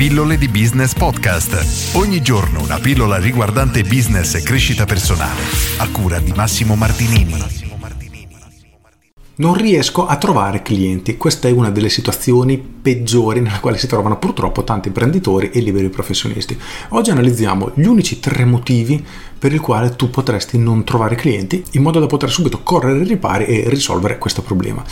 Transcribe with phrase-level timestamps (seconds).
[0.00, 1.94] Pillole di Business Podcast.
[1.94, 5.42] Ogni giorno una pillola riguardante business e crescita personale.
[5.76, 7.34] A cura di Massimo Martinini.
[9.34, 11.18] Non riesco a trovare clienti.
[11.18, 15.90] Questa è una delle situazioni peggiori nella quale si trovano purtroppo tanti imprenditori e liberi
[15.90, 16.58] professionisti.
[16.88, 19.04] Oggi analizziamo gli unici tre motivi
[19.38, 23.06] per il quale tu potresti non trovare clienti in modo da poter subito correre ai
[23.06, 24.82] ripari e risolvere questo problema.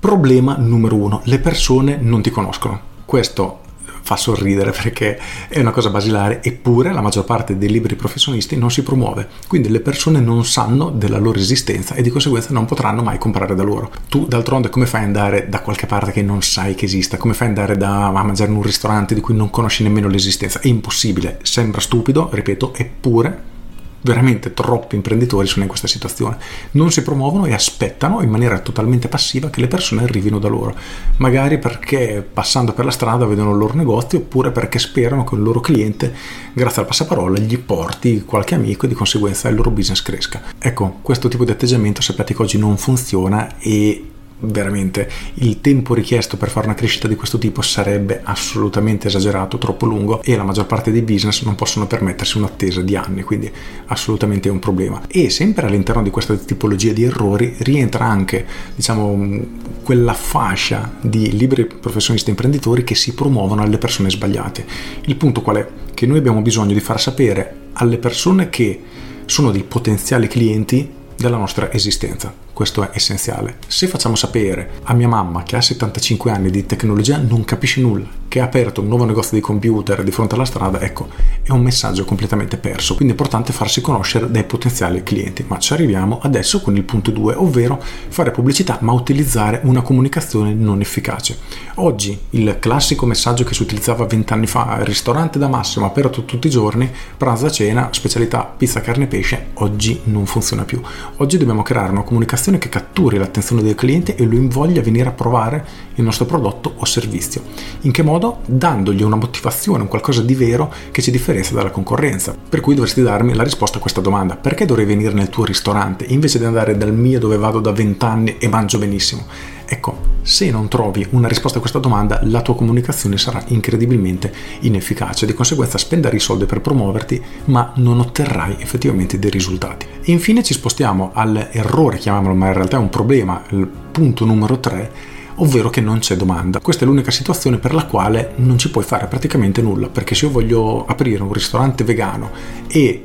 [0.00, 2.80] Problema numero uno, le persone non ti conoscono.
[3.04, 3.66] Questo
[4.08, 8.70] fa sorridere perché è una cosa basilare, eppure la maggior parte dei libri professionisti non
[8.70, 13.02] si promuove, quindi le persone non sanno della loro esistenza e di conseguenza non potranno
[13.02, 13.90] mai comprare da loro.
[14.08, 17.18] Tu d'altronde come fai ad andare da qualche parte che non sai che esista?
[17.18, 20.08] Come fai ad andare da, a mangiare in un ristorante di cui non conosci nemmeno
[20.08, 20.60] l'esistenza?
[20.60, 23.56] È impossibile, sembra stupido, ripeto, eppure
[24.00, 26.38] veramente troppi imprenditori sono in questa situazione.
[26.72, 30.74] Non si promuovono e aspettano in maniera totalmente passiva che le persone arrivino da loro.
[31.16, 35.42] Magari perché passando per la strada vedono il loro negozio oppure perché sperano che il
[35.42, 36.14] loro cliente,
[36.52, 40.42] grazie al passaparola, gli porti qualche amico e di conseguenza il loro business cresca.
[40.58, 46.36] Ecco, questo tipo di atteggiamento sappiate che oggi non funziona e veramente il tempo richiesto
[46.36, 50.66] per fare una crescita di questo tipo sarebbe assolutamente esagerato, troppo lungo e la maggior
[50.66, 53.50] parte dei business non possono permettersi un'attesa di anni, quindi
[53.86, 55.00] assolutamente è un problema.
[55.08, 59.46] E sempre all'interno di questa tipologia di errori rientra anche, diciamo,
[59.82, 64.64] quella fascia di liberi professionisti imprenditori che si promuovono alle persone sbagliate.
[65.06, 65.68] Il punto qual è?
[65.94, 68.80] Che noi abbiamo bisogno di far sapere alle persone che
[69.24, 73.58] sono dei potenziali clienti della nostra esistenza questo è essenziale.
[73.68, 78.08] Se facciamo sapere a mia mamma che ha 75 anni di tecnologia non capisce nulla,
[78.28, 81.08] che ha aperto un nuovo negozio di computer di fronte alla strada, ecco,
[81.42, 82.94] è un messaggio completamente perso.
[82.94, 85.44] Quindi è importante farsi conoscere dai potenziali clienti.
[85.48, 90.52] Ma ci arriviamo adesso con il punto 2, ovvero fare pubblicità ma utilizzare una comunicazione
[90.52, 91.38] non efficace.
[91.76, 96.48] Oggi il classico messaggio che si utilizzava 20 anni fa, ristorante da massimo aperto tutti
[96.48, 100.80] i giorni, pranzo cena, specialità pizza, carne e pesce, oggi non funziona più.
[101.16, 105.08] Oggi dobbiamo creare una comunicazione che catturi l'attenzione del cliente e lo invoglia a venire
[105.08, 105.64] a provare
[105.94, 107.42] il nostro prodotto o servizio.
[107.82, 108.17] In che modo?
[108.46, 112.34] Dandogli una motivazione, un qualcosa di vero che ci differenzia dalla concorrenza.
[112.48, 114.36] Per cui dovresti darmi la risposta a questa domanda.
[114.36, 118.04] Perché dovrei venire nel tuo ristorante invece di andare dal mio dove vado da 20
[118.04, 119.26] anni e mangio benissimo?
[119.70, 125.26] Ecco, se non trovi una risposta a questa domanda, la tua comunicazione sarà incredibilmente inefficace.
[125.26, 129.86] Di conseguenza spenderai soldi per promuoverti, ma non otterrai effettivamente dei risultati.
[130.02, 134.58] E infine ci spostiamo all'errore, chiamiamolo, ma in realtà è un problema, il punto numero
[134.58, 136.60] 3, ovvero che non c'è domanda.
[136.60, 140.26] Questa è l'unica situazione per la quale non ci puoi fare praticamente nulla, perché se
[140.26, 142.30] io voglio aprire un ristorante vegano
[142.68, 143.04] e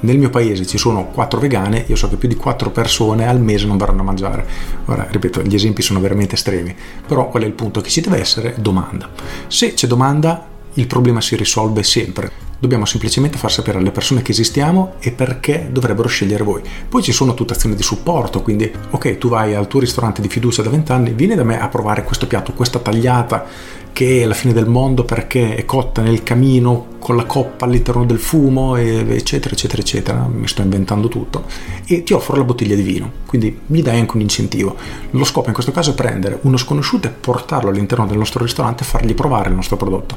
[0.00, 3.40] nel mio paese ci sono quattro vegane, io so che più di quattro persone al
[3.40, 4.44] mese non verranno a mangiare.
[4.86, 6.74] Ora, ripeto, gli esempi sono veramente estremi,
[7.06, 7.80] però qual è il punto?
[7.80, 9.08] Che ci deve essere domanda.
[9.46, 12.51] Se c'è domanda, il problema si risolve sempre.
[12.62, 16.62] Dobbiamo semplicemente far sapere alle persone che esistiamo e perché dovrebbero scegliere voi.
[16.88, 20.28] Poi ci sono tutte azioni di supporto, quindi ok, tu vai al tuo ristorante di
[20.28, 23.46] fiducia da 20 anni, vieni da me a provare questo piatto, questa tagliata
[23.92, 28.04] che è la fine del mondo perché è cotta nel camino con la coppa all'interno
[28.04, 30.28] del fumo, eccetera, eccetera, eccetera.
[30.32, 31.46] Mi sto inventando tutto.
[31.84, 34.76] E ti offro la bottiglia di vino, quindi gli dai anche un incentivo.
[35.10, 38.84] Lo scopo in questo caso è prendere uno sconosciuto e portarlo all'interno del nostro ristorante
[38.84, 40.14] e fargli provare il nostro prodotto.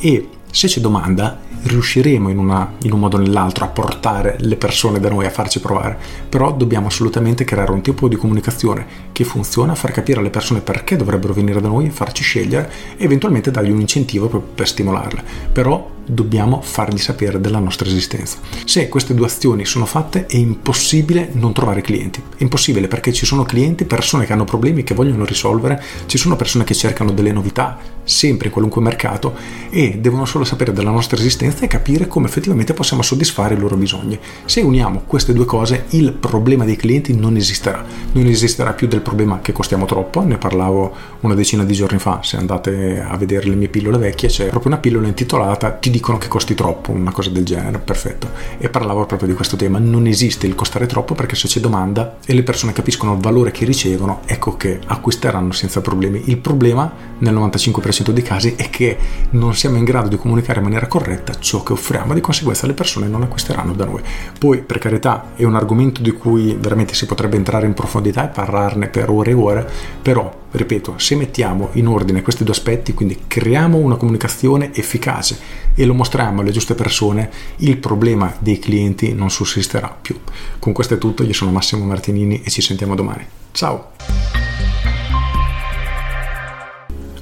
[0.00, 4.56] E se c'è domanda, riusciremo in, una, in, un modo o nell'altro a portare le
[4.56, 5.98] persone da noi a farci provare,
[6.30, 10.96] però dobbiamo assolutamente creare un tipo di comunicazione che funziona, far capire alle persone perché
[10.96, 15.22] dovrebbero venire da noi, farci scegliere e eventualmente dargli un incentivo per stimolarle.
[15.52, 18.38] Però dobbiamo fargli sapere della nostra esistenza.
[18.64, 22.22] Se queste due azioni sono fatte è impossibile non trovare clienti.
[22.36, 26.36] È impossibile perché ci sono clienti, persone che hanno problemi che vogliono risolvere, ci sono
[26.36, 29.34] persone che cercano delle novità sempre in qualunque mercato
[29.68, 33.76] e devono solo sapere della nostra esistenza e capire come effettivamente possiamo soddisfare i loro
[33.76, 34.18] bisogni.
[34.44, 37.84] Se uniamo queste due cose il problema dei clienti non esisterà.
[38.12, 42.20] Non esisterà più del problema che costiamo troppo, ne parlavo una decina di giorni fa,
[42.22, 46.18] se andate a vedere le mie pillole vecchie c'è proprio una pillola intitolata Ti dicono
[46.18, 48.30] che costi troppo, una cosa del genere, perfetto.
[48.58, 52.18] E parlavo proprio di questo tema, non esiste il costare troppo perché se c'è domanda
[52.26, 56.24] e le persone capiscono il valore che ricevono, ecco che acquisteranno senza problemi.
[56.26, 58.98] Il problema nel 95% dei casi è che
[59.30, 62.74] non siamo in grado di comunicare in maniera corretta ciò che offriamo, di conseguenza le
[62.74, 64.02] persone non acquisteranno da noi.
[64.38, 68.34] Poi, per carità, è un argomento di cui veramente si potrebbe entrare in profondità e
[68.34, 69.70] parlarne per ore e ore,
[70.02, 75.38] però ripeto, se mettiamo in ordine questi due aspetti, quindi creiamo una comunicazione efficace
[75.74, 80.18] e lo mostriamo alle giuste persone, il problema dei clienti non sussisterà più.
[80.58, 83.26] Con questo è tutto, io sono Massimo Martinini e ci sentiamo domani.
[83.52, 83.92] Ciao!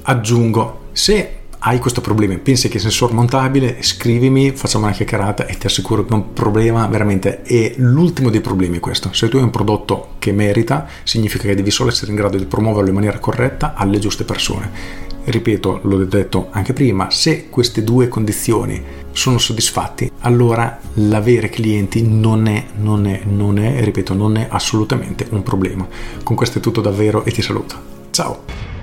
[0.03, 5.65] Aggiungo, se hai questo problema, pensi che sia sormontabile, scrivimi, facciamo una chiacchierata e ti
[5.65, 9.11] assicuro che è un problema veramente è l'ultimo dei problemi questo.
[9.13, 12.45] Se tu hai un prodotto che merita, significa che devi solo essere in grado di
[12.45, 14.69] promuoverlo in maniera corretta alle giuste persone.
[15.23, 18.79] Ripeto, l'ho detto anche prima, se queste due condizioni
[19.11, 25.25] sono soddisfatti, allora l'avere clienti non è, non è, non è, ripeto, non è assolutamente
[25.31, 25.87] un problema.
[26.21, 27.75] Con questo è tutto davvero e ti saluto.
[28.11, 28.74] Ciao!